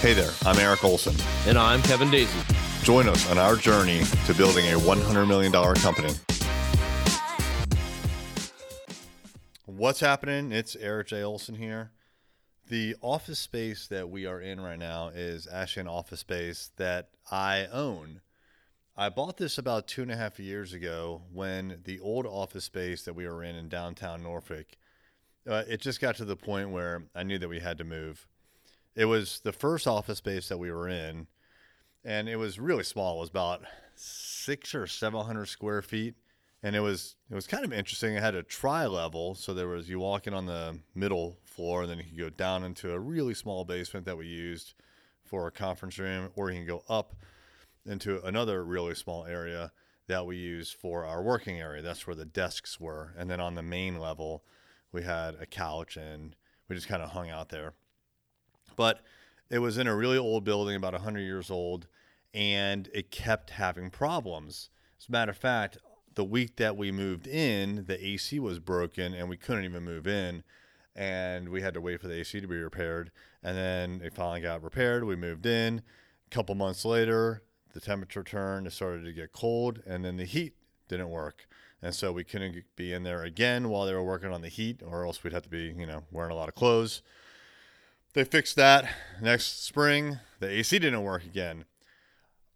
[0.00, 1.16] Hey there, I'm Eric Olson.
[1.48, 2.38] And I'm Kevin Daisy.
[2.84, 6.12] Join us on our journey to building a $100 million company.
[9.66, 10.52] What's happening?
[10.52, 11.24] It's Eric J.
[11.24, 11.90] Olson here.
[12.68, 17.08] The office space that we are in right now is actually an office space that
[17.32, 18.20] I own.
[18.96, 23.02] I bought this about two and a half years ago when the old office space
[23.02, 24.66] that we were in in downtown Norfolk,
[25.44, 28.28] uh, it just got to the point where I knew that we had to move.
[28.98, 31.28] It was the first office space that we were in,
[32.04, 33.18] and it was really small.
[33.18, 33.62] It was about
[33.94, 36.16] six or seven hundred square feet,
[36.64, 38.16] and it was it was kind of interesting.
[38.16, 41.82] It had a tri level, so there was you walk in on the middle floor,
[41.82, 44.74] and then you could go down into a really small basement that we used
[45.22, 47.14] for a conference room, or you can go up
[47.86, 49.70] into another really small area
[50.08, 51.82] that we use for our working area.
[51.82, 54.42] That's where the desks were, and then on the main level,
[54.90, 56.34] we had a couch, and
[56.68, 57.74] we just kind of hung out there.
[58.78, 59.00] But
[59.50, 61.88] it was in a really old building, about 100 years old,
[62.32, 64.70] and it kept having problems.
[65.00, 65.78] As a matter of fact,
[66.14, 70.06] the week that we moved in, the AC was broken and we couldn't even move
[70.06, 70.44] in.
[70.94, 73.10] And we had to wait for the AC to be repaired.
[73.42, 75.02] And then it finally got repaired.
[75.02, 75.82] We moved in.
[76.30, 77.42] A couple months later,
[77.72, 80.54] the temperature turned, it started to get cold, and then the heat
[80.86, 81.48] didn't work.
[81.82, 84.82] And so we couldn't be in there again while they were working on the heat,
[84.84, 87.02] or else we'd have to be, you know, wearing a lot of clothes.
[88.14, 88.88] They fixed that.
[89.20, 91.64] Next spring, the AC didn't work again.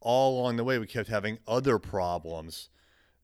[0.00, 2.70] All along the way, we kept having other problems.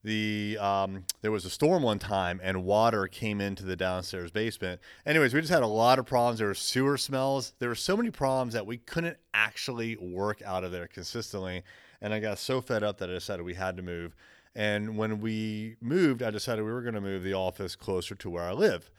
[0.04, 4.80] The um, there was a storm one time, and water came into the downstairs basement.
[5.04, 6.38] Anyways, we just had a lot of problems.
[6.38, 7.54] There were sewer smells.
[7.58, 11.64] There were so many problems that we couldn't actually work out of there consistently.
[12.00, 14.14] And I got so fed up that I decided we had to move.
[14.54, 18.30] And when we moved, I decided we were going to move the office closer to
[18.30, 18.90] where I live.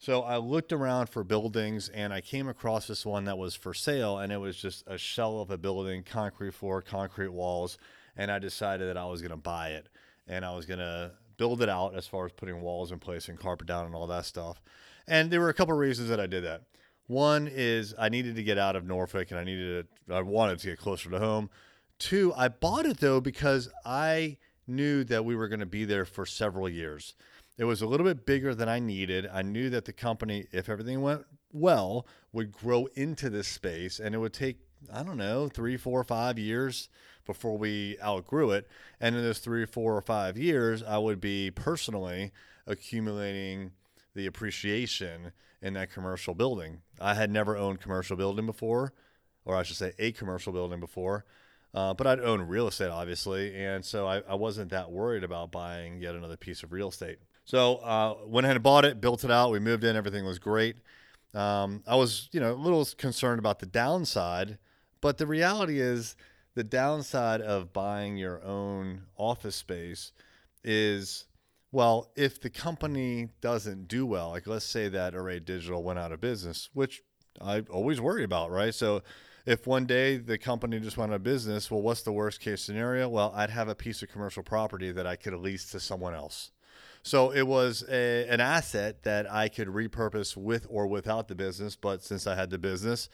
[0.00, 3.74] So I looked around for buildings and I came across this one that was for
[3.74, 7.76] sale and it was just a shell of a building, concrete floor, concrete walls.
[8.16, 9.90] And I decided that I was going to buy it
[10.26, 13.28] and I was going to build it out as far as putting walls in place
[13.28, 14.62] and carpet down and all that stuff.
[15.06, 16.62] And there were a couple of reasons that I did that.
[17.06, 20.60] One is I needed to get out of Norfolk and I needed to, I wanted
[20.60, 21.50] to get closer to home.
[21.98, 26.06] Two, I bought it though because I knew that we were going to be there
[26.06, 27.14] for several years.
[27.58, 29.28] It was a little bit bigger than I needed.
[29.32, 34.14] I knew that the company, if everything went well, would grow into this space and
[34.14, 34.58] it would take,
[34.92, 36.88] I don't know, three, four, five years
[37.26, 38.68] before we outgrew it.
[39.00, 42.32] And in those three, four, or five years, I would be personally
[42.66, 43.72] accumulating
[44.14, 46.80] the appreciation in that commercial building.
[47.00, 48.92] I had never owned commercial building before,
[49.44, 51.24] or I should say a commercial building before.
[51.72, 55.52] Uh, but I'd own real estate, obviously, and so I, I wasn't that worried about
[55.52, 57.18] buying yet another piece of real estate.
[57.50, 59.50] So uh, went ahead and bought it, built it out.
[59.50, 60.76] We moved in, everything was great.
[61.34, 64.58] Um, I was, you know, a little concerned about the downside,
[65.00, 66.14] but the reality is
[66.54, 70.12] the downside of buying your own office space
[70.62, 71.26] is,
[71.72, 76.12] well, if the company doesn't do well, like let's say that Array Digital went out
[76.12, 77.02] of business, which
[77.40, 78.72] I always worry about, right?
[78.72, 79.02] So
[79.44, 82.62] if one day the company just went out of business, well, what's the worst case
[82.62, 83.08] scenario?
[83.08, 86.52] Well, I'd have a piece of commercial property that I could lease to someone else.
[87.02, 91.76] So it was a, an asset that I could repurpose with or without the business.
[91.76, 93.08] But since I had the business,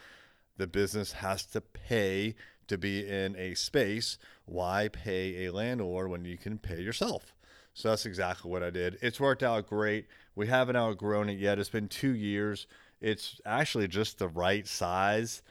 [0.57, 2.35] the business has to pay
[2.67, 4.19] to be in a space.
[4.45, 7.33] Why pay a landlord when you can pay yourself?
[7.75, 8.99] So that's exactly what I did.
[9.03, 10.07] It's worked out great.
[10.35, 11.59] We haven't outgrown it yet.
[11.59, 12.67] It's been two years.
[13.01, 15.43] It's actually just the right size.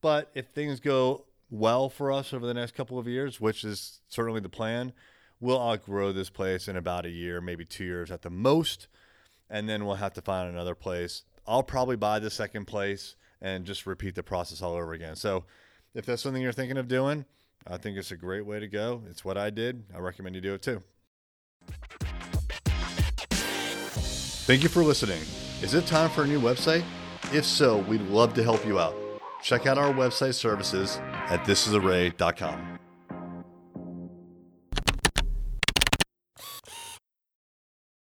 [0.00, 4.00] But if things go well for us over the next couple of years, which is
[4.08, 4.92] certainly the plan,
[5.42, 8.86] we'll outgrow this place in about a year, maybe two years at the most,
[9.50, 11.24] and then we'll have to find another place.
[11.46, 15.16] I'll probably buy the second place and just repeat the process all over again.
[15.16, 15.44] So,
[15.94, 17.26] if that's something you're thinking of doing,
[17.66, 19.02] I think it's a great way to go.
[19.10, 19.84] It's what I did.
[19.94, 20.82] I recommend you do it too.
[24.46, 25.20] Thank you for listening.
[25.60, 26.84] Is it time for a new website?
[27.32, 28.94] If so, we'd love to help you out.
[29.42, 32.71] Check out our website services at thisisarray.com.